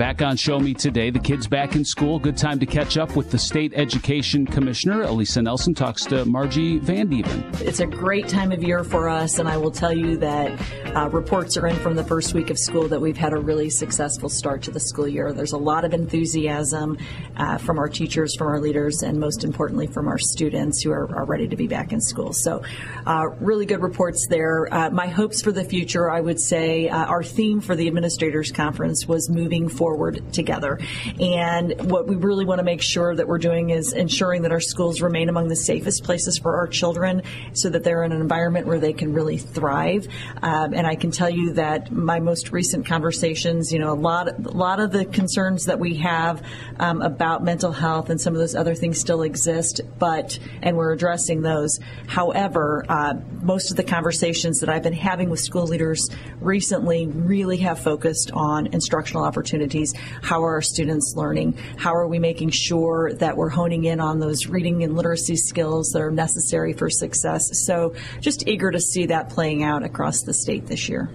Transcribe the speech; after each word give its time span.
Back 0.00 0.22
on 0.22 0.34
Show 0.34 0.58
Me 0.58 0.72
today, 0.72 1.10
the 1.10 1.18
kids 1.18 1.46
back 1.46 1.76
in 1.76 1.84
school. 1.84 2.18
Good 2.18 2.38
time 2.38 2.58
to 2.60 2.64
catch 2.64 2.96
up 2.96 3.16
with 3.16 3.30
the 3.30 3.38
state 3.38 3.74
education 3.76 4.46
commissioner. 4.46 5.04
Alisa 5.04 5.42
Nelson 5.42 5.74
talks 5.74 6.06
to 6.06 6.24
Margie 6.24 6.80
Vandeven. 6.80 7.60
It's 7.60 7.80
a 7.80 7.86
great 7.86 8.26
time 8.26 8.50
of 8.50 8.62
year 8.62 8.82
for 8.82 9.10
us, 9.10 9.38
and 9.38 9.46
I 9.46 9.58
will 9.58 9.70
tell 9.70 9.92
you 9.92 10.16
that 10.16 10.58
uh, 10.96 11.10
reports 11.10 11.58
are 11.58 11.66
in 11.66 11.76
from 11.76 11.96
the 11.96 12.04
first 12.04 12.32
week 12.32 12.48
of 12.48 12.58
school 12.58 12.88
that 12.88 12.98
we've 12.98 13.18
had 13.18 13.34
a 13.34 13.36
really 13.38 13.68
successful 13.68 14.30
start 14.30 14.62
to 14.62 14.70
the 14.70 14.80
school 14.80 15.06
year. 15.06 15.34
There's 15.34 15.52
a 15.52 15.58
lot 15.58 15.84
of 15.84 15.92
enthusiasm 15.92 16.96
uh, 17.36 17.58
from 17.58 17.78
our 17.78 17.88
teachers, 17.88 18.34
from 18.36 18.48
our 18.48 18.58
leaders, 18.58 19.02
and 19.02 19.20
most 19.20 19.44
importantly 19.44 19.86
from 19.86 20.08
our 20.08 20.18
students 20.18 20.82
who 20.82 20.92
are, 20.92 21.14
are 21.14 21.26
ready 21.26 21.46
to 21.46 21.56
be 21.56 21.66
back 21.66 21.92
in 21.92 22.00
school. 22.00 22.32
So, 22.32 22.62
uh, 23.04 23.26
really 23.38 23.66
good 23.66 23.82
reports 23.82 24.26
there. 24.30 24.66
Uh, 24.72 24.88
my 24.88 25.08
hopes 25.08 25.42
for 25.42 25.52
the 25.52 25.62
future, 25.62 26.10
I 26.10 26.22
would 26.22 26.40
say, 26.40 26.88
uh, 26.88 27.04
our 27.04 27.22
theme 27.22 27.60
for 27.60 27.76
the 27.76 27.86
administrators 27.86 28.50
conference 28.50 29.06
was 29.06 29.28
moving 29.28 29.68
forward 29.68 29.89
forward 29.90 30.32
together. 30.32 30.78
And 31.18 31.90
what 31.90 32.06
we 32.06 32.14
really 32.14 32.44
want 32.44 32.60
to 32.60 32.62
make 32.62 32.80
sure 32.80 33.12
that 33.16 33.26
we're 33.26 33.38
doing 33.38 33.70
is 33.70 33.92
ensuring 33.92 34.42
that 34.42 34.52
our 34.52 34.60
schools 34.60 35.00
remain 35.00 35.28
among 35.28 35.48
the 35.48 35.56
safest 35.56 36.04
places 36.04 36.38
for 36.38 36.56
our 36.58 36.68
children 36.68 37.22
so 37.54 37.70
that 37.70 37.82
they're 37.82 38.04
in 38.04 38.12
an 38.12 38.20
environment 38.20 38.68
where 38.68 38.78
they 38.78 38.92
can 38.92 39.12
really 39.12 39.36
thrive. 39.36 40.06
Um, 40.42 40.74
and 40.74 40.86
I 40.86 40.94
can 40.94 41.10
tell 41.10 41.28
you 41.28 41.54
that 41.54 41.90
my 41.90 42.20
most 42.20 42.52
recent 42.52 42.86
conversations, 42.86 43.72
you 43.72 43.80
know, 43.80 43.92
a 43.92 43.98
lot, 43.98 44.28
a 44.28 44.50
lot 44.56 44.78
of 44.78 44.92
the 44.92 45.06
concerns 45.06 45.64
that 45.64 45.80
we 45.80 45.96
have 45.96 46.40
um, 46.78 47.02
about 47.02 47.42
mental 47.42 47.72
health 47.72 48.10
and 48.10 48.20
some 48.20 48.32
of 48.32 48.38
those 48.38 48.54
other 48.54 48.76
things 48.76 49.00
still 49.00 49.22
exist, 49.22 49.80
but, 49.98 50.38
and 50.62 50.76
we're 50.76 50.92
addressing 50.92 51.42
those. 51.42 51.80
However, 52.06 52.84
uh, 52.88 53.14
most 53.42 53.72
of 53.72 53.76
the 53.76 53.82
conversations 53.82 54.60
that 54.60 54.68
I've 54.68 54.84
been 54.84 54.92
having 54.92 55.30
with 55.30 55.40
school 55.40 55.64
leaders 55.64 56.08
recently 56.40 57.08
really 57.08 57.56
have 57.58 57.80
focused 57.80 58.30
on 58.34 58.68
instructional 58.68 59.24
opportunities 59.24 59.79
how 60.22 60.44
are 60.44 60.54
our 60.54 60.62
students 60.62 61.14
learning? 61.16 61.56
How 61.76 61.94
are 61.94 62.06
we 62.06 62.18
making 62.18 62.50
sure 62.50 63.12
that 63.14 63.36
we're 63.36 63.48
honing 63.48 63.84
in 63.84 64.00
on 64.00 64.18
those 64.20 64.46
reading 64.46 64.82
and 64.84 64.96
literacy 64.96 65.36
skills 65.36 65.90
that 65.90 66.02
are 66.02 66.10
necessary 66.10 66.72
for 66.72 66.90
success? 66.90 67.64
So 67.66 67.94
just 68.20 68.46
eager 68.48 68.70
to 68.70 68.80
see 68.80 69.06
that 69.06 69.30
playing 69.30 69.62
out 69.62 69.82
across 69.82 70.22
the 70.22 70.34
state 70.34 70.66
this 70.66 70.88
year. 70.88 71.10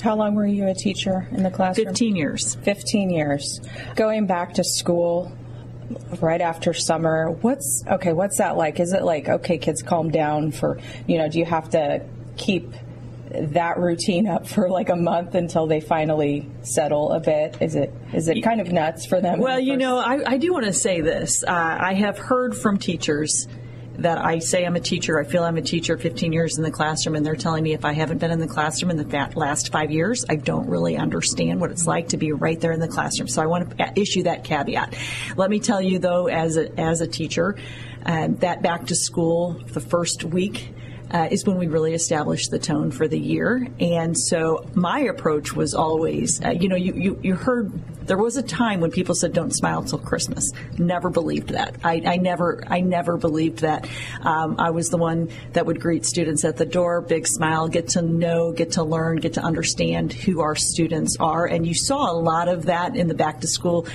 How 0.00 0.16
long 0.16 0.34
were 0.34 0.46
you 0.46 0.66
a 0.66 0.74
teacher 0.74 1.28
in 1.30 1.42
the 1.42 1.50
classroom? 1.50 1.88
15 1.88 2.16
years. 2.16 2.54
15 2.62 3.10
years. 3.10 3.60
Going 3.96 4.26
back 4.26 4.54
to 4.54 4.64
school 4.64 5.32
right 6.20 6.40
after 6.40 6.72
summer, 6.72 7.30
what's 7.30 7.84
okay, 7.86 8.12
what's 8.12 8.38
that 8.38 8.56
like? 8.56 8.80
Is 8.80 8.92
it 8.92 9.02
like, 9.02 9.28
okay, 9.28 9.58
kids 9.58 9.82
calm 9.82 10.10
down 10.10 10.52
for, 10.52 10.78
you 11.06 11.18
know, 11.18 11.28
do 11.28 11.38
you 11.38 11.44
have 11.44 11.70
to 11.70 12.04
keep 12.36 12.72
that 13.30 13.78
routine 13.78 14.26
up 14.26 14.46
for 14.46 14.68
like 14.68 14.88
a 14.88 14.96
month 14.96 15.34
until 15.34 15.66
they 15.66 15.80
finally 15.80 16.50
settle 16.62 17.12
a 17.12 17.20
bit? 17.20 17.58
Is 17.60 17.74
it 17.74 17.92
is 18.12 18.28
it 18.28 18.42
kind 18.42 18.60
of 18.60 18.72
nuts 18.72 19.06
for 19.06 19.20
them? 19.20 19.40
Well, 19.40 19.60
you 19.60 19.76
know, 19.76 19.98
I, 19.98 20.32
I 20.32 20.36
do 20.36 20.52
want 20.52 20.66
to 20.66 20.72
say 20.72 21.00
this. 21.00 21.44
Uh, 21.44 21.50
I 21.52 21.94
have 21.94 22.18
heard 22.18 22.56
from 22.56 22.78
teachers 22.78 23.46
that 23.98 24.18
I 24.18 24.38
say 24.38 24.64
I'm 24.64 24.76
a 24.76 24.80
teacher. 24.80 25.20
I 25.20 25.24
feel 25.24 25.42
I'm 25.42 25.58
a 25.58 25.62
teacher 25.62 25.98
15 25.98 26.32
years 26.32 26.56
in 26.56 26.64
the 26.64 26.70
classroom, 26.70 27.16
and 27.16 27.24
they're 27.24 27.36
telling 27.36 27.62
me 27.62 27.74
if 27.74 27.84
I 27.84 27.92
haven't 27.92 28.18
been 28.18 28.30
in 28.30 28.38
the 28.38 28.46
classroom 28.46 28.90
in 28.90 28.96
the 28.96 29.32
last 29.36 29.70
five 29.70 29.90
years, 29.90 30.24
I 30.28 30.36
don't 30.36 30.68
really 30.68 30.96
understand 30.96 31.60
what 31.60 31.70
it's 31.70 31.86
like 31.86 32.08
to 32.08 32.16
be 32.16 32.32
right 32.32 32.58
there 32.58 32.72
in 32.72 32.80
the 32.80 32.88
classroom. 32.88 33.28
So 33.28 33.42
I 33.42 33.46
want 33.46 33.76
to 33.76 34.00
issue 34.00 34.22
that 34.22 34.44
caveat. 34.44 34.96
Let 35.36 35.50
me 35.50 35.60
tell 35.60 35.82
you, 35.82 35.98
though, 35.98 36.28
as 36.28 36.56
a, 36.56 36.80
as 36.80 37.02
a 37.02 37.06
teacher, 37.06 37.56
uh, 38.06 38.28
that 38.38 38.62
back 38.62 38.86
to 38.86 38.94
school, 38.94 39.60
the 39.66 39.80
first 39.80 40.24
week, 40.24 40.72
uh, 41.10 41.28
is 41.30 41.44
when 41.46 41.58
we 41.58 41.66
really 41.66 41.94
establish 41.94 42.48
the 42.48 42.58
tone 42.58 42.90
for 42.90 43.08
the 43.08 43.18
year. 43.18 43.66
And 43.80 44.16
so 44.16 44.66
my 44.74 45.00
approach 45.00 45.52
was 45.54 45.74
always, 45.74 46.42
uh, 46.44 46.50
you 46.50 46.68
know, 46.68 46.76
you, 46.76 46.94
you, 46.94 47.20
you 47.22 47.34
heard 47.34 47.72
there 48.06 48.18
was 48.18 48.36
a 48.36 48.42
time 48.42 48.80
when 48.80 48.90
people 48.90 49.14
said 49.14 49.32
don't 49.32 49.54
smile 49.54 49.84
till 49.84 49.98
Christmas. 49.98 50.50
Never 50.78 51.10
believed 51.10 51.50
that. 51.50 51.76
I, 51.84 52.02
I 52.04 52.16
never 52.16 52.62
I 52.66 52.80
never 52.80 53.16
believed 53.16 53.60
that. 53.60 53.88
Um, 54.22 54.56
I 54.58 54.70
was 54.70 54.88
the 54.88 54.96
one 54.96 55.30
that 55.52 55.66
would 55.66 55.80
greet 55.80 56.04
students 56.04 56.44
at 56.44 56.56
the 56.56 56.66
door, 56.66 57.02
big 57.02 57.26
smile, 57.26 57.68
get 57.68 57.88
to 57.90 58.02
know, 58.02 58.52
get 58.52 58.72
to 58.72 58.82
learn, 58.82 59.18
get 59.18 59.34
to 59.34 59.42
understand 59.42 60.12
who 60.12 60.40
our 60.40 60.56
students 60.56 61.16
are. 61.20 61.46
And 61.46 61.66
you 61.66 61.74
saw 61.74 62.10
a 62.10 62.16
lot 62.18 62.48
of 62.48 62.66
that 62.66 62.96
in 62.96 63.06
the 63.06 63.14
back 63.14 63.40
to 63.42 63.46
school 63.46 63.86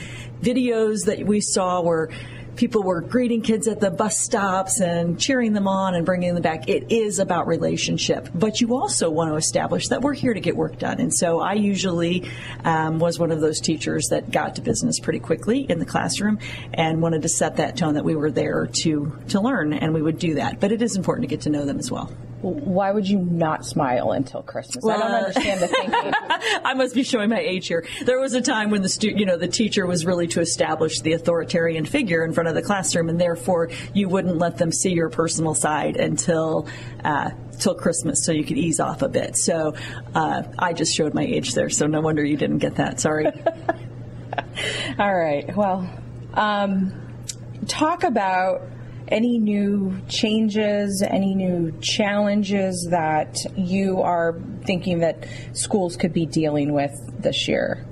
videos 0.42 1.06
that 1.06 1.25
we 1.25 1.42
saw 1.42 1.81
where 1.81 2.09
people 2.56 2.84
were 2.84 3.02
greeting 3.02 3.42
kids 3.42 3.68
at 3.68 3.80
the 3.80 3.92
bus 3.92 4.20
stops 4.20 4.80
and 4.80 5.20
cheering 5.20 5.54
them 5.54 5.68
on 5.68 5.96
and 5.96 6.06
bringing 6.06 6.34
them 6.34 6.42
back. 6.42 6.70
It 6.70 6.92
is 6.92 7.20
about 7.20 7.48
relationship, 7.48 8.30
but 8.34 8.62
you 8.62 8.76
also 8.76 9.10
want 9.10 9.32
to 9.32 9.36
establish 9.36 9.90
that 9.90 10.02
we're 10.02 10.14
here 10.14 10.34
to 10.34 10.40
get 10.40 10.56
work 10.56 10.80
done. 10.80 11.00
And 11.00 11.14
so 11.14 11.40
I 11.40 11.54
usually 11.54 12.30
um, 12.64 13.00
was 13.00 13.20
one 13.20 13.32
of 13.32 13.42
those 13.42 13.60
teachers 13.60 14.08
that 14.10 14.32
got 14.32 14.56
to 14.56 14.62
business 14.62 15.00
pretty 15.00 15.20
quickly 15.20 15.62
in 15.62 15.80
the 15.80 15.86
classroom 15.86 16.40
and 16.74 17.02
wanted 17.02 17.22
to 17.24 17.30
set 17.30 17.58
that 17.58 17.78
tone 17.78 17.96
that 17.96 18.06
we 18.06 18.16
were 18.16 18.32
there 18.32 18.68
to 18.84 19.18
to 19.30 19.42
learn, 19.42 19.74
and 19.74 19.94
we 19.94 20.02
would 20.02 20.20
do 20.20 20.36
that. 20.36 20.60
But 20.60 20.72
it 20.72 20.82
is 20.82 20.96
important 20.96 21.24
to 21.24 21.28
get 21.28 21.42
to 21.42 21.50
know 21.50 21.66
them 21.66 21.80
as 21.80 21.92
well. 21.92 22.12
Why 22.45 22.91
would 22.91 23.07
you 23.07 23.19
not 23.19 23.66
smile 23.66 24.11
until 24.11 24.44
Christmas? 24.44 24.83
Well, 24.83 25.01
I 25.01 25.07
don't 25.07 25.25
understand 25.25 25.61
the 25.61 25.67
thinking. 25.67 26.13
I 26.63 26.73
must 26.75 26.94
be 26.94 27.03
showing 27.03 27.29
my 27.29 27.39
age 27.39 27.67
here. 27.67 27.85
There 28.06 28.19
was 28.19 28.33
a 28.33 28.41
time 28.41 28.69
when 28.69 28.81
the 28.81 28.89
stu- 28.89 29.13
you 29.16 29.25
know 29.25 29.38
the 29.38 29.47
teacher 29.47 29.85
was 29.85 30.06
really 30.06 30.28
to 30.28 30.41
establish 30.41 31.00
the 31.01 31.13
authoritarian 31.13 31.85
figure 31.85 32.23
in 32.23 32.33
front 32.33 32.50
of 32.50 32.56
the 32.56 32.61
classroom, 32.61 33.09
and 33.09 33.19
therefore 33.19 33.69
you 33.94 34.09
wouldn't 34.09 34.38
let 34.38 34.57
them 34.57 34.72
see 34.72 34.91
your 34.91 35.09
personal 35.09 35.56
side 35.56 35.97
until 35.97 36.67
uh, 37.03 37.31
till 37.59 37.75
Christmas, 37.75 38.25
so 38.25 38.31
you 38.31 38.44
could 38.44 38.57
ease 38.57 38.79
off 38.79 39.01
a 39.01 39.09
bit. 39.09 39.38
So 39.38 39.75
uh, 40.13 40.44
I 40.59 40.73
just 40.73 40.95
showed 40.95 41.13
my 41.13 41.23
age 41.23 41.53
there, 41.53 41.69
so 41.69 41.88
no 41.88 42.01
wonder 42.01 42.23
you 42.23 42.38
didn't 42.38 42.59
get 42.59 42.75
that. 42.75 43.00
Sorry. 43.00 43.25
All 45.00 45.16
right. 45.16 45.56
Well, 45.56 45.89
um, 46.33 46.94
talk 47.67 48.03
about 48.03 48.62
any 49.08 49.38
new 49.38 50.00
changes, 50.08 51.04
any 51.08 51.36
new 51.36 51.72
challenges 51.82 52.88
that 52.92 53.38
you 53.56 54.02
are 54.02 54.40
thinking 54.64 55.00
that 55.00 55.28
schools 55.54 55.96
could 55.96 56.14
be 56.14 56.26
dealing 56.26 56.74
with 56.74 56.92
this 57.22 57.48
year? 57.48 57.86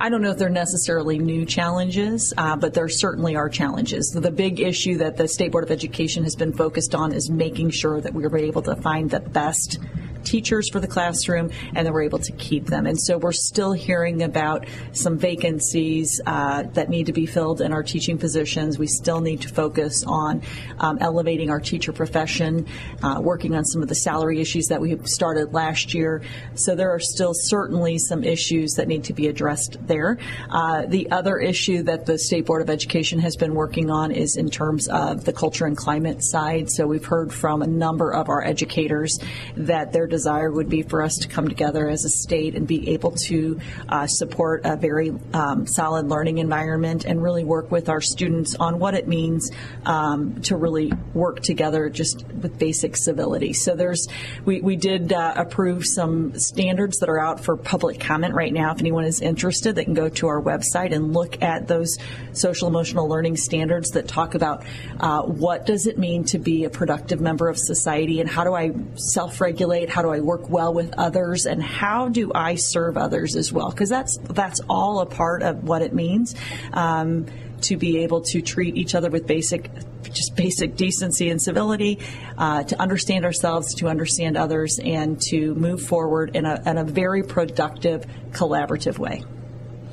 I 0.00 0.08
don't 0.08 0.20
know 0.20 0.30
if 0.30 0.38
they're 0.38 0.48
necessarily 0.48 1.18
new 1.18 1.46
challenges, 1.46 2.34
uh, 2.36 2.56
but 2.56 2.74
there 2.74 2.88
certainly 2.88 3.36
are 3.36 3.48
challenges. 3.48 4.08
The 4.08 4.32
big 4.32 4.58
issue 4.58 4.98
that 4.98 5.16
the 5.16 5.28
State 5.28 5.52
Board 5.52 5.62
of 5.62 5.70
Education 5.70 6.24
has 6.24 6.34
been 6.34 6.52
focused 6.52 6.94
on 6.94 7.12
is 7.12 7.30
making 7.30 7.70
sure 7.70 8.00
that 8.00 8.12
we 8.12 8.24
are 8.24 8.36
able 8.36 8.62
to 8.62 8.74
find 8.76 9.08
the 9.08 9.20
best 9.20 9.78
teachers 10.24 10.68
for 10.68 10.80
the 10.80 10.86
classroom 10.86 11.50
and 11.74 11.86
then 11.86 11.92
we're 11.92 12.02
able 12.02 12.18
to 12.18 12.32
keep 12.32 12.66
them. 12.66 12.86
And 12.86 13.00
so 13.00 13.18
we're 13.18 13.32
still 13.32 13.72
hearing 13.72 14.22
about 14.22 14.66
some 14.92 15.18
vacancies 15.18 16.20
uh, 16.26 16.64
that 16.74 16.88
need 16.88 17.06
to 17.06 17.12
be 17.12 17.26
filled 17.26 17.60
in 17.60 17.72
our 17.72 17.82
teaching 17.82 18.18
positions. 18.18 18.78
We 18.78 18.86
still 18.86 19.20
need 19.20 19.40
to 19.42 19.48
focus 19.48 20.04
on 20.06 20.42
um, 20.78 20.98
elevating 21.00 21.50
our 21.50 21.60
teacher 21.60 21.92
profession, 21.92 22.66
uh, 23.02 23.20
working 23.22 23.54
on 23.54 23.64
some 23.64 23.82
of 23.82 23.88
the 23.88 23.94
salary 23.94 24.40
issues 24.40 24.66
that 24.66 24.80
we 24.80 24.98
started 25.04 25.52
last 25.52 25.94
year. 25.94 26.22
So 26.54 26.74
there 26.74 26.90
are 26.90 27.00
still 27.00 27.32
certainly 27.34 27.98
some 27.98 28.24
issues 28.24 28.72
that 28.74 28.88
need 28.88 29.04
to 29.04 29.12
be 29.12 29.28
addressed 29.28 29.76
there. 29.86 30.18
Uh, 30.50 30.86
the 30.86 31.10
other 31.10 31.38
issue 31.38 31.82
that 31.84 32.06
the 32.06 32.18
State 32.18 32.46
Board 32.46 32.62
of 32.62 32.70
Education 32.70 33.18
has 33.20 33.36
been 33.36 33.54
working 33.54 33.90
on 33.90 34.10
is 34.12 34.36
in 34.36 34.50
terms 34.50 34.88
of 34.88 35.24
the 35.24 35.32
culture 35.32 35.66
and 35.66 35.76
climate 35.76 36.22
side. 36.22 36.70
So 36.70 36.86
we've 36.86 37.04
heard 37.04 37.32
from 37.32 37.62
a 37.62 37.66
number 37.66 38.12
of 38.12 38.28
our 38.28 38.44
educators 38.44 39.18
that 39.56 39.92
their 39.92 40.06
desire 40.12 40.52
would 40.52 40.68
be 40.68 40.82
for 40.82 41.02
us 41.02 41.16
to 41.16 41.26
come 41.26 41.48
together 41.48 41.88
as 41.88 42.04
a 42.04 42.08
state 42.08 42.54
and 42.54 42.68
be 42.68 42.90
able 42.90 43.10
to 43.26 43.58
uh, 43.88 44.06
support 44.06 44.60
a 44.64 44.76
very 44.76 45.12
um, 45.32 45.66
solid 45.66 46.08
learning 46.08 46.38
environment 46.38 47.04
and 47.04 47.20
really 47.20 47.42
work 47.42 47.72
with 47.72 47.88
our 47.88 48.00
students 48.00 48.54
on 48.54 48.78
what 48.78 48.94
it 48.94 49.08
means 49.08 49.50
um, 49.86 50.40
to 50.42 50.56
really 50.56 50.92
work 51.14 51.40
together 51.40 51.88
just 51.88 52.24
with 52.28 52.58
basic 52.58 52.96
civility. 52.96 53.52
So 53.52 53.74
there's 53.74 54.06
we, 54.44 54.60
we 54.60 54.76
did 54.76 55.12
uh, 55.12 55.34
approve 55.36 55.84
some 55.84 56.38
standards 56.38 56.98
that 56.98 57.08
are 57.08 57.18
out 57.18 57.40
for 57.40 57.56
public 57.56 57.98
comment 57.98 58.34
right 58.34 58.52
now. 58.52 58.72
If 58.72 58.80
anyone 58.80 59.04
is 59.04 59.20
interested, 59.20 59.74
they 59.74 59.84
can 59.84 59.94
go 59.94 60.08
to 60.10 60.28
our 60.28 60.40
website 60.40 60.92
and 60.92 61.12
look 61.12 61.42
at 61.42 61.66
those 61.66 61.96
social 62.32 62.68
emotional 62.68 63.08
learning 63.08 63.36
standards 63.36 63.90
that 63.90 64.06
talk 64.06 64.34
about 64.34 64.64
uh, 65.00 65.22
what 65.22 65.66
does 65.66 65.86
it 65.86 65.98
mean 65.98 66.24
to 66.24 66.38
be 66.38 66.64
a 66.64 66.70
productive 66.70 67.20
member 67.20 67.48
of 67.48 67.56
society 67.58 68.20
and 68.20 68.28
how 68.28 68.44
do 68.44 68.52
I 68.54 68.72
self-regulate, 68.94 69.88
how 69.88 70.01
how 70.02 70.08
do 70.08 70.14
I 70.14 70.20
work 70.20 70.50
well 70.50 70.74
with 70.74 70.92
others, 70.98 71.46
and 71.46 71.62
how 71.62 72.08
do 72.08 72.32
I 72.34 72.56
serve 72.56 72.96
others 72.96 73.36
as 73.36 73.52
well? 73.52 73.70
Because 73.70 73.88
that's 73.88 74.18
that's 74.30 74.60
all 74.68 74.98
a 74.98 75.06
part 75.06 75.44
of 75.44 75.62
what 75.62 75.80
it 75.82 75.94
means. 75.94 76.34
Um, 76.72 77.26
to 77.62 77.76
be 77.76 77.98
able 77.98 78.22
to 78.22 78.42
treat 78.42 78.76
each 78.76 78.96
other 78.96 79.08
with 79.08 79.24
basic, 79.24 79.70
just 80.02 80.34
basic 80.34 80.74
decency 80.74 81.30
and 81.30 81.40
civility, 81.40 82.00
uh, 82.36 82.64
to 82.64 82.80
understand 82.80 83.24
ourselves, 83.24 83.74
to 83.76 83.86
understand 83.86 84.36
others, 84.36 84.80
and 84.82 85.20
to 85.20 85.54
move 85.54 85.80
forward 85.80 86.34
in 86.34 86.44
a, 86.44 86.60
in 86.66 86.76
a 86.76 86.82
very 86.82 87.22
productive, 87.22 88.04
collaborative 88.32 88.98
way. 88.98 89.22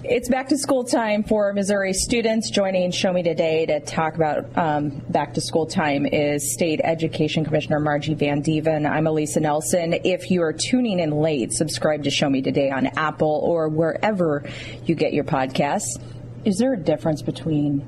It's 0.01 0.30
back 0.30 0.48
to 0.48 0.57
school 0.57 0.86
time 0.86 1.24
for 1.24 1.51
Missouri 1.51 1.92
students. 1.92 2.50
Joining 2.50 2.90
Show 2.90 3.12
Me 3.12 3.22
today 3.22 3.66
to 3.66 3.81
talk 3.81 4.16
about 4.16 4.57
um, 4.57 5.01
back 5.10 5.34
to 5.34 5.42
school 5.42 5.66
time 5.66 6.06
is 6.06 6.54
State 6.54 6.80
Education 6.81 7.44
Commissioner 7.44 7.81
Margie 7.81 8.16
Vandeven. 8.16 8.90
I'm 8.90 9.04
Alisa 9.04 9.42
Nelson. 9.42 9.94
If 10.06 10.31
you 10.31 10.42
are 10.42 10.54
tuning 10.54 11.00
in 11.00 11.12
late, 11.12 11.51
subscribe 11.51 12.06
to 12.06 12.10
Show 12.10 12.30
Me 12.30 12.42
Today 12.42 12.69
on 12.72 12.88
Apple 12.96 13.42
or 13.44 13.68
wherever 13.68 14.50
you 14.86 14.96
get 14.96 15.12
your 15.12 15.25
podcasts. 15.25 16.00
Is 16.45 16.60
there 16.60 16.72
a 16.72 16.80
difference 16.80 17.22
between 17.22 17.86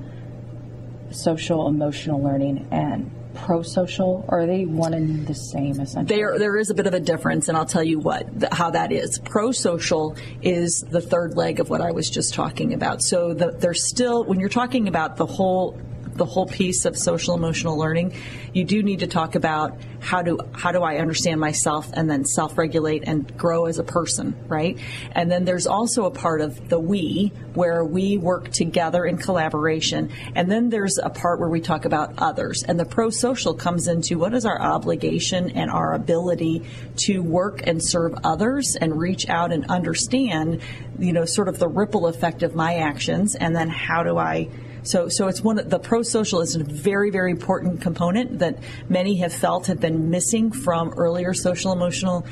social 1.12 1.68
emotional 1.68 2.22
learning 2.22 2.68
and 2.70 3.10
pro-social? 3.34 4.24
Are 4.28 4.46
they 4.46 4.64
one 4.64 4.94
and 4.94 5.26
the 5.26 5.34
same 5.34 5.80
essentially? 5.80 6.16
There, 6.16 6.38
there 6.38 6.56
is 6.56 6.70
a 6.70 6.74
bit 6.74 6.86
of 6.86 6.94
a 6.94 7.00
difference, 7.00 7.48
and 7.48 7.56
I'll 7.56 7.66
tell 7.66 7.84
you 7.84 7.98
what 7.98 8.26
how 8.52 8.70
that 8.70 8.92
is. 8.92 9.18
Pro-social 9.18 10.16
is 10.42 10.84
the 10.90 11.00
third 11.00 11.36
leg 11.36 11.60
of 11.60 11.70
what 11.70 11.80
I 11.80 11.92
was 11.92 12.10
just 12.10 12.34
talking 12.34 12.74
about. 12.74 13.02
So 13.02 13.34
the, 13.34 13.52
there's 13.52 13.88
still 13.88 14.24
when 14.24 14.38
you're 14.40 14.48
talking 14.48 14.88
about 14.88 15.16
the 15.16 15.26
whole 15.26 15.78
the 16.14 16.24
whole 16.24 16.46
piece 16.46 16.84
of 16.84 16.96
social 16.96 17.34
emotional 17.34 17.78
learning, 17.78 18.14
you 18.52 18.64
do 18.64 18.82
need 18.82 19.00
to 19.00 19.06
talk 19.06 19.34
about 19.34 19.78
how 20.00 20.22
do 20.22 20.38
how 20.52 20.72
do 20.72 20.82
I 20.82 20.96
understand 20.96 21.40
myself 21.40 21.90
and 21.94 22.10
then 22.10 22.24
self-regulate 22.24 23.04
and 23.06 23.36
grow 23.36 23.66
as 23.66 23.78
a 23.78 23.84
person, 23.84 24.36
right? 24.48 24.78
And 25.12 25.30
then 25.30 25.44
there's 25.44 25.66
also 25.66 26.04
a 26.04 26.10
part 26.10 26.40
of 26.40 26.68
the 26.68 26.78
we 26.78 27.32
where 27.54 27.84
we 27.84 28.16
work 28.18 28.50
together 28.50 29.04
in 29.04 29.16
collaboration. 29.16 30.10
And 30.34 30.50
then 30.50 30.70
there's 30.70 30.98
a 30.98 31.10
part 31.10 31.38
where 31.38 31.48
we 31.48 31.60
talk 31.60 31.84
about 31.84 32.14
others. 32.18 32.64
And 32.66 32.78
the 32.78 32.84
pro-social 32.84 33.54
comes 33.54 33.88
into 33.88 34.18
what 34.18 34.34
is 34.34 34.44
our 34.44 34.60
obligation 34.60 35.50
and 35.50 35.70
our 35.70 35.94
ability 35.94 36.64
to 36.96 37.20
work 37.20 37.66
and 37.66 37.82
serve 37.82 38.14
others 38.24 38.76
and 38.80 38.98
reach 38.98 39.28
out 39.28 39.52
and 39.52 39.66
understand, 39.66 40.60
you 40.98 41.12
know, 41.12 41.24
sort 41.24 41.48
of 41.48 41.58
the 41.58 41.68
ripple 41.68 42.06
effect 42.06 42.42
of 42.42 42.54
my 42.54 42.76
actions 42.76 43.34
and 43.34 43.54
then 43.54 43.68
how 43.68 44.02
do 44.02 44.18
I 44.18 44.48
so, 44.82 45.08
so 45.08 45.28
it's 45.28 45.40
one 45.42 45.58
of 45.58 45.70
the 45.70 45.78
pro-social 45.78 46.40
is 46.40 46.56
a 46.56 46.64
very, 46.64 47.10
very 47.10 47.30
important 47.30 47.80
component 47.80 48.40
that 48.40 48.58
many 48.88 49.18
have 49.18 49.32
felt 49.32 49.66
have 49.68 49.80
been 49.80 50.10
missing 50.10 50.50
from 50.50 50.94
earlier 50.96 51.32
social 51.34 51.72
emotional 51.72 52.26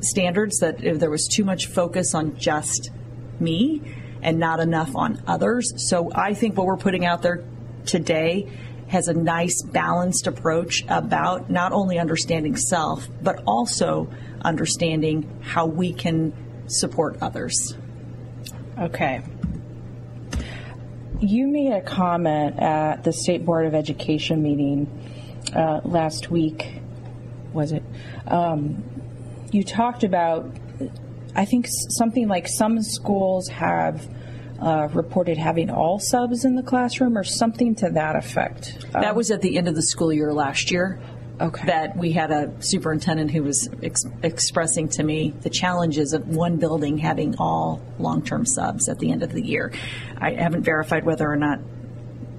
standards. 0.00 0.58
That 0.58 0.84
if 0.84 0.98
there 0.98 1.10
was 1.10 1.26
too 1.26 1.44
much 1.44 1.66
focus 1.66 2.14
on 2.14 2.36
just 2.36 2.90
me 3.40 3.82
and 4.22 4.38
not 4.38 4.60
enough 4.60 4.94
on 4.94 5.22
others. 5.26 5.72
So, 5.88 6.10
I 6.14 6.34
think 6.34 6.56
what 6.56 6.66
we're 6.66 6.76
putting 6.76 7.06
out 7.06 7.22
there 7.22 7.44
today 7.86 8.48
has 8.88 9.08
a 9.08 9.14
nice 9.14 9.62
balanced 9.62 10.26
approach 10.26 10.84
about 10.88 11.50
not 11.50 11.72
only 11.72 11.98
understanding 11.98 12.56
self, 12.56 13.08
but 13.22 13.42
also 13.46 14.08
understanding 14.42 15.40
how 15.42 15.66
we 15.66 15.92
can 15.92 16.32
support 16.68 17.18
others. 17.20 17.76
Okay. 18.78 19.22
You 21.20 21.46
made 21.46 21.72
a 21.72 21.80
comment 21.80 22.58
at 22.58 23.02
the 23.02 23.12
State 23.12 23.46
Board 23.46 23.66
of 23.66 23.74
Education 23.74 24.42
meeting 24.42 24.86
uh, 25.54 25.80
last 25.82 26.30
week, 26.30 26.80
was 27.54 27.72
it? 27.72 27.82
Um, 28.26 28.84
you 29.50 29.64
talked 29.64 30.04
about, 30.04 30.50
I 31.34 31.46
think, 31.46 31.68
something 31.70 32.28
like 32.28 32.46
some 32.46 32.82
schools 32.82 33.48
have 33.48 34.06
uh, 34.60 34.88
reported 34.92 35.38
having 35.38 35.70
all 35.70 35.98
subs 35.98 36.44
in 36.44 36.54
the 36.54 36.62
classroom 36.62 37.16
or 37.16 37.24
something 37.24 37.74
to 37.76 37.90
that 37.90 38.16
effect. 38.16 38.86
That 38.92 39.04
um, 39.06 39.16
was 39.16 39.30
at 39.30 39.40
the 39.40 39.56
end 39.56 39.68
of 39.68 39.74
the 39.74 39.82
school 39.82 40.12
year 40.12 40.34
last 40.34 40.70
year. 40.70 41.00
Okay. 41.38 41.66
That 41.66 41.96
we 41.96 42.12
had 42.12 42.30
a 42.30 42.50
superintendent 42.60 43.30
who 43.30 43.42
was 43.42 43.68
ex- 43.82 44.06
expressing 44.22 44.88
to 44.90 45.02
me 45.02 45.34
the 45.42 45.50
challenges 45.50 46.14
of 46.14 46.28
one 46.28 46.56
building 46.56 46.96
having 46.96 47.36
all 47.38 47.82
long 47.98 48.22
term 48.22 48.46
subs 48.46 48.88
at 48.88 48.98
the 48.98 49.12
end 49.12 49.22
of 49.22 49.32
the 49.32 49.42
year. 49.42 49.72
I 50.16 50.32
haven't 50.32 50.62
verified 50.62 51.04
whether 51.04 51.30
or 51.30 51.36
not 51.36 51.60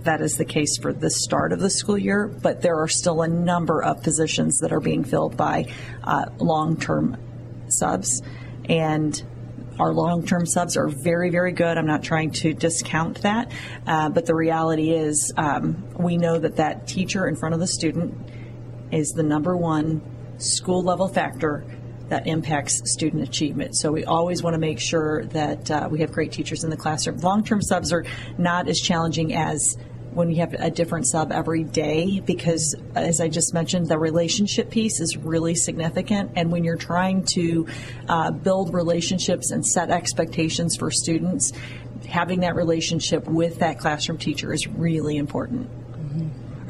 that 0.04 0.22
is 0.22 0.38
the 0.38 0.46
case 0.46 0.78
for 0.78 0.94
the 0.94 1.12
start 1.12 1.52
of 1.52 1.60
the 1.60 1.70
school 1.70 1.98
year, 1.98 2.28
but 2.28 2.62
there 2.62 2.82
are 2.82 2.88
still 2.88 3.22
a 3.22 3.28
number 3.28 3.84
of 3.84 4.02
positions 4.02 4.60
that 4.60 4.72
are 4.72 4.80
being 4.80 5.04
filled 5.04 5.38
by 5.38 5.66
uh, 6.04 6.26
long 6.40 6.78
term 6.78 7.18
subs. 7.68 8.24
And 8.68 9.22
our 9.80 9.94
long 9.94 10.26
term 10.26 10.48
subs 10.48 10.76
are 10.76 10.88
very, 10.88 11.30
very 11.30 11.52
good. 11.52 11.78
I'm 11.78 11.86
not 11.86 12.02
trying 12.02 12.32
to 12.32 12.54
discount 12.54 13.22
that, 13.22 13.52
uh, 13.86 14.10
but 14.10 14.26
the 14.26 14.34
reality 14.34 14.92
is 14.92 15.32
um, 15.38 15.86
we 16.00 16.18
know 16.18 16.40
that 16.40 16.56
that 16.56 16.88
teacher 16.88 17.28
in 17.28 17.36
front 17.36 17.54
of 17.54 17.60
the 17.60 17.68
student 17.68 18.16
is 18.92 19.10
the 19.10 19.24
number 19.24 19.56
one 19.56 20.02
school 20.38 20.84
level 20.84 21.08
factor 21.08 21.66
that 22.10 22.26
impacts 22.26 22.82
student 22.92 23.24
achievement. 23.24 23.76
So 23.76 23.92
we 23.92 24.06
always 24.06 24.42
want 24.42 24.54
to 24.54 24.60
make 24.60 24.80
sure 24.80 25.26
that 25.26 25.70
uh, 25.70 25.88
we 25.92 26.00
have 26.00 26.12
great 26.12 26.32
teachers 26.32 26.64
in 26.64 26.70
the 26.70 26.78
classroom. 26.78 27.18
Long 27.18 27.44
term 27.44 27.62
subs 27.62 27.92
are 27.92 28.06
not 28.38 28.68
as 28.68 28.80
challenging 28.80 29.34
as 29.34 29.78
when 30.12 30.32
you 30.32 30.38
have 30.38 30.54
a 30.54 30.72
different 30.72 31.08
sub 31.08 31.32
every 31.32 31.64
day 31.64 32.22
because, 32.22 32.76
as 32.96 33.22
I 33.22 33.28
just 33.28 33.54
mentioned, 33.54 33.88
the 33.88 34.00
relationship 34.00 34.72
piece 34.72 35.00
is 35.00 35.16
really 35.16 35.54
significant. 35.54 36.32
And 36.36 36.52
when 36.52 36.64
you're 36.64 36.78
trying 36.78 37.24
to 37.36 37.68
uh, 38.08 38.32
build 38.32 38.74
relationships 38.74 39.52
and 39.52 39.64
set 39.66 39.92
expectations 39.92 40.76
for 40.76 40.90
students, 40.90 41.52
having 42.10 42.40
that 42.40 42.56
relationship 42.56 43.28
with 43.28 43.60
that 43.60 43.78
classroom 43.78 44.18
teacher 44.18 44.54
is 44.54 44.66
really 44.68 45.18
important. 45.18 45.70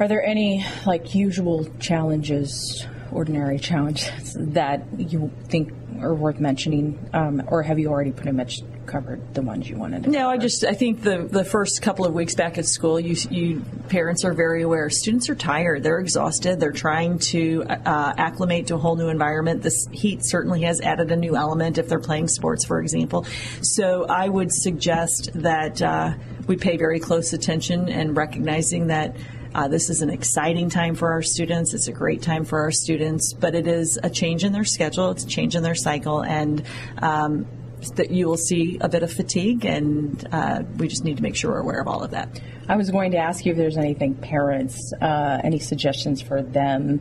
Are 0.00 0.06
there 0.06 0.24
any 0.24 0.64
like 0.86 1.14
usual 1.14 1.66
challenges, 1.80 2.86
ordinary 3.10 3.58
challenges 3.58 4.36
that 4.38 4.84
you 4.96 5.32
think 5.48 5.72
are 6.00 6.14
worth 6.14 6.38
mentioning, 6.38 7.10
um, 7.12 7.42
or 7.48 7.62
have 7.64 7.80
you 7.80 7.88
already 7.88 8.12
pretty 8.12 8.32
much 8.32 8.60
covered 8.86 9.34
the 9.34 9.42
ones 9.42 9.68
you 9.68 9.76
wanted 9.76 10.02
to 10.02 10.10
no 10.10 10.20
cover? 10.20 10.30
i 10.30 10.36
just 10.38 10.64
i 10.64 10.72
think 10.72 11.02
the 11.02 11.28
the 11.30 11.44
first 11.44 11.82
couple 11.82 12.06
of 12.06 12.14
weeks 12.14 12.34
back 12.34 12.56
at 12.56 12.64
school 12.64 12.98
you 12.98 13.14
you 13.30 13.62
parents 13.90 14.24
are 14.24 14.32
very 14.32 14.62
aware 14.62 14.88
students 14.88 15.28
are 15.28 15.34
tired 15.34 15.82
they're 15.82 15.98
exhausted 15.98 16.58
they're 16.58 16.72
trying 16.72 17.18
to 17.18 17.62
uh, 17.68 18.14
acclimate 18.16 18.66
to 18.66 18.74
a 18.74 18.78
whole 18.78 18.96
new 18.96 19.08
environment 19.08 19.62
this 19.62 19.86
heat 19.92 20.20
certainly 20.24 20.62
has 20.62 20.80
added 20.80 21.12
a 21.12 21.16
new 21.16 21.36
element 21.36 21.76
if 21.76 21.86
they're 21.86 22.00
playing 22.00 22.26
sports 22.26 22.64
for 22.64 22.80
example 22.80 23.26
so 23.60 24.06
i 24.06 24.26
would 24.26 24.50
suggest 24.50 25.30
that 25.34 25.82
uh, 25.82 26.14
we 26.46 26.56
pay 26.56 26.78
very 26.78 26.98
close 26.98 27.34
attention 27.34 27.90
and 27.90 28.16
recognizing 28.16 28.86
that 28.86 29.14
uh, 29.54 29.68
this 29.68 29.90
is 29.90 30.02
an 30.02 30.10
exciting 30.10 30.70
time 30.70 30.94
for 30.94 31.12
our 31.12 31.22
students. 31.22 31.74
It's 31.74 31.88
a 31.88 31.92
great 31.92 32.22
time 32.22 32.44
for 32.44 32.60
our 32.60 32.70
students, 32.70 33.32
but 33.32 33.54
it 33.54 33.66
is 33.66 33.98
a 34.02 34.10
change 34.10 34.44
in 34.44 34.52
their 34.52 34.64
schedule. 34.64 35.10
It's 35.10 35.24
a 35.24 35.28
change 35.28 35.56
in 35.56 35.62
their 35.62 35.74
cycle, 35.74 36.22
and 36.22 36.62
um, 37.00 37.46
that 37.94 38.10
you 38.10 38.26
will 38.26 38.36
see 38.36 38.78
a 38.80 38.88
bit 38.88 39.02
of 39.02 39.12
fatigue, 39.12 39.64
and 39.64 40.26
uh, 40.32 40.62
we 40.76 40.88
just 40.88 41.04
need 41.04 41.16
to 41.16 41.22
make 41.22 41.36
sure 41.36 41.50
we're 41.50 41.60
aware 41.60 41.80
of 41.80 41.88
all 41.88 42.02
of 42.02 42.10
that. 42.10 42.40
I 42.68 42.76
was 42.76 42.90
going 42.90 43.12
to 43.12 43.18
ask 43.18 43.46
you 43.46 43.52
if 43.52 43.58
there's 43.58 43.78
anything 43.78 44.14
parents, 44.14 44.92
uh, 45.00 45.40
any 45.42 45.58
suggestions 45.58 46.20
for 46.20 46.42
them 46.42 47.00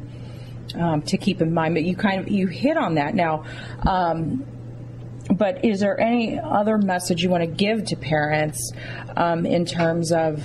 um, 0.75 1.01
to 1.03 1.17
keep 1.17 1.41
in 1.41 1.53
mind, 1.53 1.75
but 1.75 1.83
you 1.83 1.95
kind 1.95 2.21
of 2.21 2.29
you 2.29 2.47
hit 2.47 2.77
on 2.77 2.95
that 2.95 3.15
now. 3.15 3.45
Um, 3.85 4.45
but 5.29 5.65
is 5.65 5.81
there 5.81 5.99
any 5.99 6.39
other 6.39 6.77
message 6.77 7.21
you 7.21 7.29
want 7.29 7.43
to 7.43 7.47
give 7.47 7.85
to 7.85 7.97
parents 7.97 8.71
um, 9.17 9.45
in 9.45 9.65
terms 9.65 10.11
of 10.11 10.41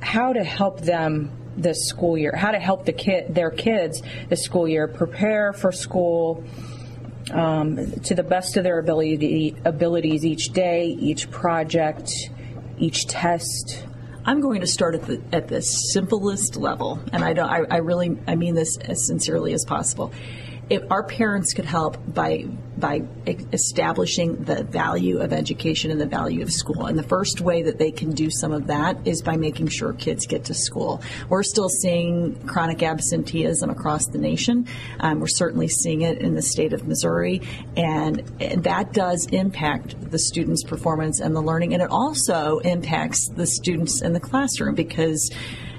how 0.00 0.32
to 0.32 0.44
help 0.44 0.80
them 0.80 1.30
this 1.56 1.88
school 1.88 2.16
year, 2.16 2.34
how 2.34 2.52
to 2.52 2.58
help 2.58 2.84
the 2.84 2.92
kid, 2.92 3.34
their 3.34 3.50
kids 3.50 4.02
this 4.28 4.42
school 4.42 4.68
year 4.68 4.86
prepare 4.86 5.52
for 5.52 5.72
school 5.72 6.44
um, 7.32 7.92
to 8.04 8.14
the 8.14 8.22
best 8.22 8.56
of 8.56 8.64
their 8.64 8.78
ability, 8.78 9.56
abilities 9.64 10.24
each 10.24 10.50
day, 10.52 10.86
each 10.86 11.30
project, 11.30 12.10
each 12.78 13.06
test. 13.06 13.84
I'm 14.24 14.40
going 14.40 14.60
to 14.60 14.66
start 14.66 14.94
at 14.94 15.02
the 15.02 15.22
at 15.32 15.48
the 15.48 15.62
simplest 15.62 16.56
level, 16.56 17.00
and 17.12 17.24
I 17.24 17.32
don't. 17.32 17.48
I, 17.48 17.62
I 17.70 17.76
really 17.78 18.18
I 18.26 18.34
mean 18.34 18.54
this 18.54 18.76
as 18.76 19.06
sincerely 19.06 19.54
as 19.54 19.64
possible 19.64 20.12
if 20.70 20.82
our 20.90 21.02
parents 21.02 21.52
could 21.54 21.64
help 21.64 21.96
by 22.14 22.46
by 22.78 23.02
establishing 23.52 24.36
the 24.44 24.62
value 24.62 25.18
of 25.18 25.32
education 25.32 25.90
and 25.90 26.00
the 26.00 26.06
value 26.06 26.42
of 26.42 26.52
school. 26.52 26.86
And 26.86 26.98
the 26.98 27.02
first 27.02 27.40
way 27.40 27.62
that 27.62 27.78
they 27.78 27.90
can 27.90 28.12
do 28.12 28.30
some 28.30 28.52
of 28.52 28.68
that 28.68 29.06
is 29.06 29.20
by 29.20 29.36
making 29.36 29.68
sure 29.68 29.92
kids 29.94 30.26
get 30.26 30.44
to 30.44 30.54
school. 30.54 31.02
We're 31.28 31.42
still 31.42 31.68
seeing 31.68 32.36
chronic 32.46 32.82
absenteeism 32.82 33.68
across 33.68 34.06
the 34.06 34.18
nation. 34.18 34.66
Um, 35.00 35.20
we're 35.20 35.26
certainly 35.26 35.68
seeing 35.68 36.02
it 36.02 36.18
in 36.18 36.34
the 36.34 36.42
state 36.42 36.72
of 36.72 36.86
Missouri, 36.86 37.42
and 37.76 38.18
that 38.38 38.92
does 38.92 39.26
impact 39.32 40.10
the 40.10 40.18
students' 40.18 40.62
performance 40.62 41.20
and 41.20 41.34
the 41.34 41.42
learning, 41.42 41.74
and 41.74 41.82
it 41.82 41.90
also 41.90 42.58
impacts 42.60 43.28
the 43.28 43.46
students 43.46 44.02
in 44.02 44.12
the 44.12 44.20
classroom 44.20 44.74
because 44.74 45.30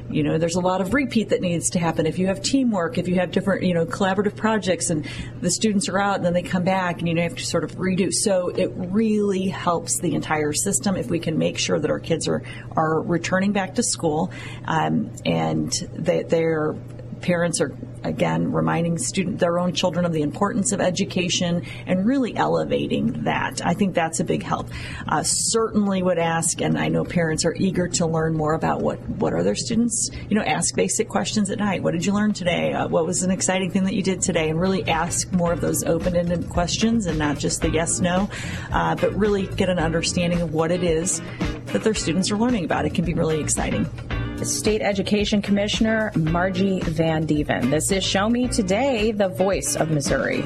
you 0.09 0.23
know, 0.23 0.37
there's 0.37 0.55
a 0.55 0.61
lot 0.61 0.81
of 0.81 0.93
repeat 0.93 1.29
that 1.29 1.41
needs 1.41 1.71
to 1.71 1.79
happen. 1.79 2.05
If 2.05 2.19
you 2.19 2.27
have 2.27 2.41
teamwork, 2.41 2.97
if 2.97 3.07
you 3.07 3.15
have 3.15 3.31
different, 3.31 3.63
you 3.63 3.73
know, 3.73 3.85
collaborative 3.85 4.35
projects 4.35 4.89
and 4.89 5.07
the 5.41 5.51
students 5.51 5.87
are 5.89 5.99
out 5.99 6.17
and 6.17 6.25
then 6.25 6.33
they 6.33 6.41
come 6.41 6.63
back 6.63 6.99
and 6.99 7.07
you 7.07 7.13
know, 7.13 7.21
have 7.21 7.35
to 7.35 7.45
sort 7.45 7.63
of 7.63 7.77
redo. 7.77 8.11
So 8.11 8.49
it 8.49 8.71
really 8.75 9.47
helps 9.47 9.99
the 9.99 10.15
entire 10.15 10.53
system 10.53 10.95
if 10.95 11.07
we 11.07 11.19
can 11.19 11.37
make 11.37 11.57
sure 11.57 11.79
that 11.79 11.89
our 11.89 11.99
kids 11.99 12.27
are, 12.27 12.43
are 12.75 13.01
returning 13.01 13.51
back 13.51 13.75
to 13.75 13.83
school 13.83 14.31
um, 14.65 15.11
and 15.25 15.71
that 15.93 16.29
they're 16.29 16.75
parents 17.21 17.59
are 17.61 17.75
again, 18.03 18.51
reminding 18.51 18.97
student 18.97 19.39
their 19.39 19.59
own 19.59 19.73
children 19.73 20.05
of 20.05 20.13
the 20.13 20.21
importance 20.21 20.71
of 20.71 20.81
education 20.81 21.63
and 21.85 22.05
really 22.05 22.35
elevating 22.35 23.23
that. 23.23 23.61
I 23.65 23.73
think 23.73 23.95
that's 23.95 24.19
a 24.19 24.23
big 24.23 24.43
help. 24.43 24.69
Uh, 25.07 25.23
certainly 25.23 26.01
would 26.03 26.17
ask, 26.17 26.61
and 26.61 26.77
I 26.77 26.87
know 26.87 27.03
parents 27.03 27.45
are 27.45 27.53
eager 27.55 27.87
to 27.87 28.05
learn 28.05 28.35
more 28.35 28.53
about 28.53 28.81
what 28.81 28.99
what 29.09 29.33
are 29.33 29.43
their 29.43 29.55
students. 29.55 30.09
You 30.29 30.35
know, 30.35 30.43
ask 30.43 30.75
basic 30.75 31.09
questions 31.09 31.49
at 31.49 31.59
night. 31.59 31.83
What 31.83 31.91
did 31.91 32.05
you 32.05 32.13
learn 32.13 32.33
today? 32.33 32.73
Uh, 32.73 32.87
what 32.87 33.05
was 33.05 33.23
an 33.23 33.31
exciting 33.31 33.71
thing 33.71 33.83
that 33.85 33.93
you 33.93 34.03
did 34.03 34.21
today? 34.21 34.49
And 34.49 34.59
really 34.59 34.87
ask 34.87 35.31
more 35.31 35.51
of 35.51 35.61
those 35.61 35.83
open-ended 35.83 36.49
questions 36.49 37.05
and 37.05 37.17
not 37.17 37.37
just 37.37 37.61
the 37.61 37.69
yes 37.69 37.99
no, 37.99 38.29
uh, 38.71 38.95
but 38.95 39.13
really 39.15 39.47
get 39.47 39.69
an 39.69 39.79
understanding 39.79 40.41
of 40.41 40.53
what 40.53 40.71
it 40.71 40.83
is 40.83 41.21
that 41.67 41.83
their 41.83 41.93
students 41.93 42.31
are 42.31 42.37
learning 42.37 42.65
about. 42.65 42.85
It 42.85 42.93
can 42.93 43.05
be 43.05 43.13
really 43.13 43.39
exciting. 43.39 43.87
State 44.43 44.81
Education 44.81 45.41
Commissioner 45.41 46.11
Margie 46.15 46.79
Vandeven. 46.79 47.69
This 47.69 47.91
is 47.91 48.03
Show 48.03 48.29
Me 48.29 48.47
Today, 48.47 49.11
the 49.11 49.27
voice 49.27 49.75
of 49.75 49.91
Missouri. 49.91 50.43